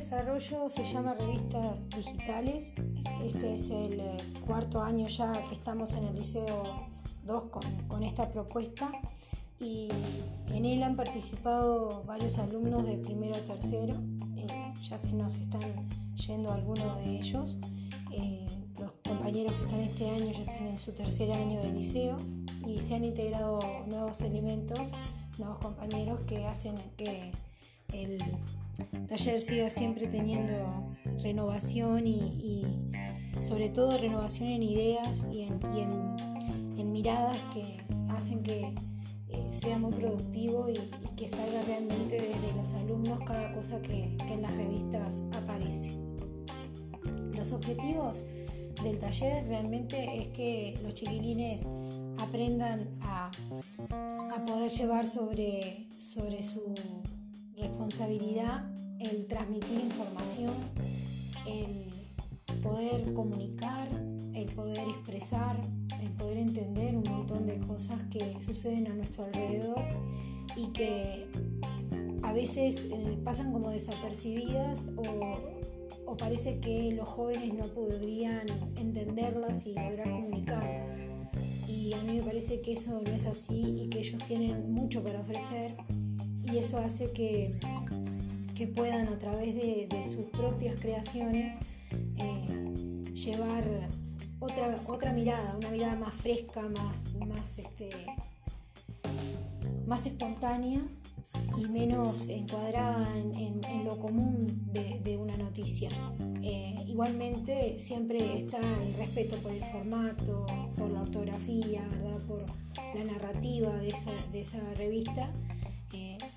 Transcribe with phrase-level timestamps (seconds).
[0.00, 2.72] desarrollo se llama Revistas Digitales.
[3.22, 4.16] Este es el eh,
[4.46, 6.86] cuarto año ya que estamos en el Liceo
[7.26, 7.44] 2
[7.86, 8.90] con, esta propuesta
[9.58, 9.90] y
[10.48, 13.94] en él han participado varios alumnos de primero a tercero.
[14.38, 15.86] Eh, ya se nos están
[16.16, 17.56] yendo algunos de ellos.
[18.10, 18.48] Eh,
[18.78, 22.16] los compañeros que están este año ya están en su tercer año de liceo
[22.66, 24.92] y se han integrado nuevos elementos,
[25.36, 27.32] nuevos compañeros que hacen que
[27.92, 28.18] el
[29.06, 30.90] taller siga siempre teniendo
[31.22, 32.64] renovación y,
[33.40, 37.78] sobre todo renovación en ideas y en, miradas que
[38.10, 38.74] hacen que
[39.28, 40.78] eh, sea muy productivo y,
[41.16, 45.96] que salga realmente desde los alumnos cada cosa que, en las revistas aparece.
[47.34, 48.24] Los objetivos
[48.82, 51.66] del taller realmente es que los chiquilines
[52.18, 53.30] aprendan a,
[54.46, 56.74] poder llevar sobre, sobre su
[57.60, 60.52] responsabilidad el transmitir información,
[61.46, 61.90] el
[62.62, 63.88] poder comunicar,
[64.34, 65.60] el poder expresar,
[66.02, 69.82] el poder entender un montón de cosas que suceden a nuestro alrededor
[70.56, 71.26] y que
[72.22, 79.72] a veces eh, pasan como desapercibidas o, parece que los jóvenes no podrían entenderlas y
[79.72, 80.92] lograr comunicarlas.
[81.66, 85.02] Y a mí me parece que eso no es así y que ellos tienen mucho
[85.02, 85.76] para ofrecer
[86.44, 87.50] y eso hace que,
[88.56, 91.54] que puedan a través de, sus propias creaciones
[92.16, 93.64] eh, llevar
[94.38, 97.90] otra, otra mirada, una mirada más fresca, más, más, este,
[99.86, 100.80] más espontánea
[101.58, 105.90] y menos encuadrada en, lo común de, una noticia.
[106.42, 111.86] Eh, igualmente siempre está el respeto por el formato, por la ortografía,
[112.26, 112.44] por
[112.94, 115.32] la narrativa de esa, de esa revista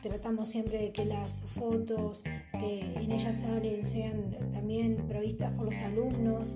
[0.04, 2.24] tratamos siempre de que las fotos
[2.60, 6.56] que en ellas salen sean también provistas por los alumnos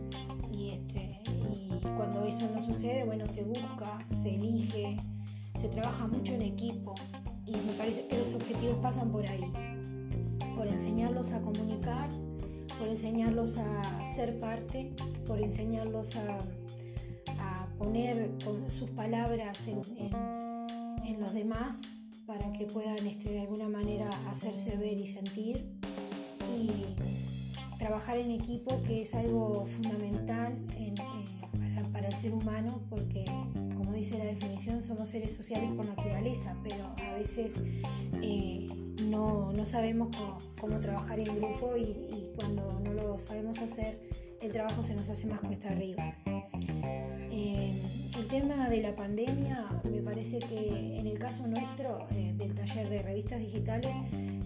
[0.51, 4.97] y, este, y cuando eso no sucede, bueno, se busca, se elige,
[5.55, 6.94] se trabaja mucho en equipo
[7.45, 9.51] y me parece que los objetivos pasan por ahí,
[10.55, 12.09] por enseñarlos a comunicar,
[12.77, 14.91] por enseñarlos a ser parte,
[15.25, 16.38] por enseñarlos a,
[17.77, 18.31] poner
[18.69, 19.81] sus palabras en,
[21.05, 21.83] en los demás
[22.27, 25.65] para que puedan este, de alguna manera hacerse ver y sentir
[26.59, 30.93] y trabajar en equipo que es algo fundamental eh,
[31.93, 33.25] para, el ser humano porque
[33.75, 37.61] como dice la definición somos seres sociales por naturaleza pero a veces
[38.21, 38.67] eh,
[39.03, 40.09] no, sabemos
[40.59, 43.99] cómo, trabajar en grupo y, cuando no lo sabemos hacer
[44.41, 46.15] el trabajo se nos hace más cuesta arriba.
[47.31, 47.81] Eh,
[48.17, 52.89] el tema de la pandemia me parece que en el caso nuestro eh, del taller
[52.89, 53.95] de revistas digitales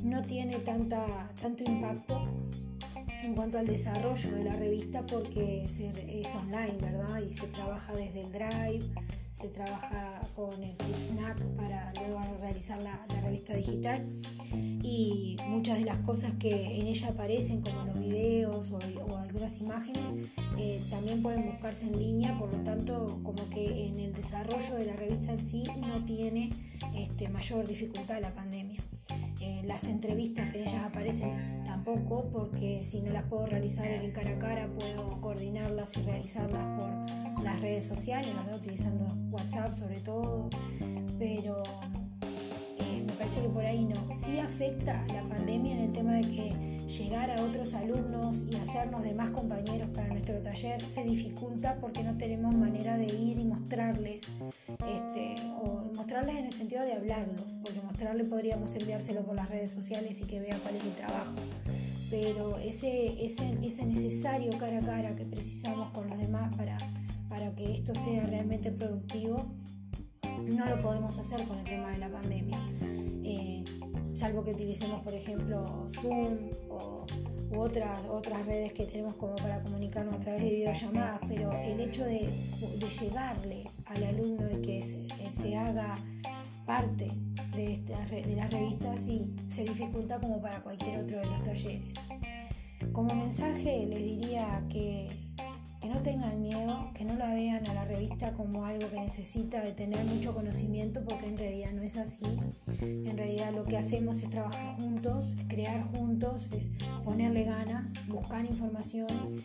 [0.04, 2.28] no tiene tanta, tanto impacto
[3.24, 7.22] en cuanto al desarrollo de la revista porque es online, ¿verdad?
[7.22, 8.86] Y se trabaja desde el Drive,
[9.32, 14.06] se trabaja con el Flipsnack para luego realizar la, revista digital
[14.84, 20.14] y muchas de las cosas que en ella aparecen como los videos o, algunas imágenes
[20.58, 24.86] eh, también pueden buscarse en línea, por lo tanto como que en el desarrollo de
[24.86, 26.52] la revista en sí no tiene
[26.96, 28.82] este, mayor dificultad la pandemia.
[29.62, 34.02] Eh, las entrevistas que en ellas aparecen tampoco, porque si no las puedo realizar en
[34.02, 40.00] el cara a cara, puedo coordinarlas y realizarlas por las redes sociales, utilizando WhatsApp sobre
[40.00, 40.50] todo,
[41.18, 41.64] pero
[42.80, 44.14] eh, me parece que por ahí no.
[44.14, 49.04] Sí afecta la pandemia en el tema de que llegar a otros alumnos y hacernos
[49.04, 53.46] de más compañeros para nuestro taller se dificulta porque no tenemos manera de ir y
[53.46, 54.26] mostrarles,
[54.68, 59.72] este, o mostrarles en el sentido de hablarlo, porque mostrarle podríamos enviárselo por las redes
[59.72, 61.36] sociales y que vea cuál es el trabajo.
[62.10, 66.78] Pero ese, ese, ese necesario cara a cara que precisamos con los demás para,
[67.30, 69.46] para que esto sea realmente productivo,
[70.46, 72.60] no lo podemos hacer con el tema de la pandemia.
[74.22, 77.08] Salvo que utilicemos, por ejemplo, Zoom o,
[77.50, 81.80] u otras, otras redes que tenemos como para comunicarnos a través de videollamadas, pero el
[81.80, 82.30] hecho de,
[83.02, 85.98] llegarle al alumno y que se, haga
[86.68, 87.10] parte
[87.56, 91.96] de, esta, de las revistas sí se dificulta como para cualquier otro de los talleres.
[92.92, 95.08] Como mensaje les diría que
[95.92, 99.74] no tengan miedo, que no la vean a la revista como algo que necesita de
[99.74, 102.26] tener mucho conocimiento, porque en realidad no es así.
[102.82, 106.70] En realidad lo que hacemos es trabajar juntos, crear juntos, es
[107.04, 109.36] ponerle ganas, buscar información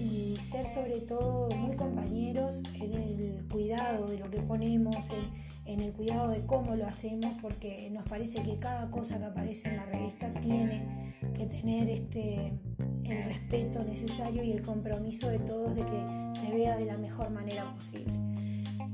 [0.00, 5.10] y ser sobre todo muy compañeros en el cuidado de lo que ponemos,
[5.64, 9.70] en, el cuidado de cómo lo hacemos, porque nos parece que cada cosa que aparece
[9.70, 12.52] en la revista tiene que tener este
[13.06, 17.30] el respeto necesario y el compromiso de todos de que se vea de la mejor
[17.30, 18.12] manera posible.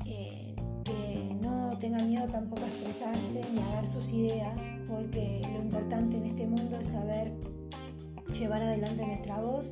[0.05, 5.61] Eh, que no tengan miedo tampoco a expresarse ni a dar sus ideas, porque lo
[5.61, 7.33] importante en este mundo es saber
[8.37, 9.69] llevar adelante nuestra voz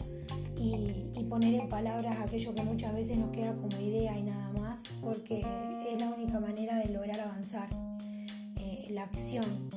[0.57, 4.81] y, poner en palabras aquello que muchas veces nos queda como idea y nada más,
[4.99, 5.45] porque
[5.87, 7.69] es la única manera de lograr avanzar.
[8.55, 9.69] Eh, la acción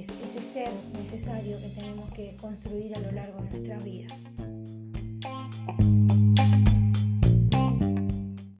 [0.00, 4.12] ese ser necesario que tenemos que construir a lo largo de nuestras vidas.